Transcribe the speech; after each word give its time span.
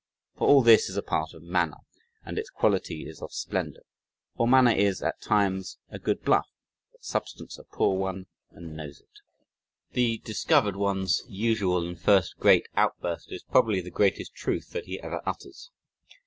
For 0.35 0.47
all 0.47 0.63
this 0.63 0.89
is 0.89 0.97
a 0.97 1.03
part 1.03 1.35
of 1.35 1.43
manner 1.43 1.77
and 2.25 2.39
its 2.39 2.49
quality 2.49 3.07
is 3.07 3.21
of 3.21 3.31
splendor 3.31 3.83
for 4.35 4.47
manner 4.47 4.71
is 4.71 5.03
at 5.03 5.21
times 5.21 5.77
a 5.91 5.99
good 5.99 6.23
bluff 6.23 6.49
but 6.91 7.03
substance 7.05 7.59
a 7.59 7.65
poor 7.65 7.95
one 7.95 8.25
and 8.49 8.75
knows 8.75 8.99
it. 8.99 9.19
The 9.91 10.17
discovered 10.17 10.75
one's 10.75 11.21
usual 11.29 11.87
and 11.87 12.01
first 12.01 12.37
great 12.39 12.65
outburst 12.75 13.31
is 13.31 13.43
probably 13.43 13.79
the 13.79 13.91
greatest 13.91 14.33
truth 14.33 14.71
that 14.71 14.85
he 14.85 14.99
ever 15.01 15.21
utters. 15.23 15.69